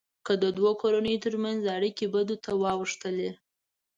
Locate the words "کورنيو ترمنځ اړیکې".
0.81-2.05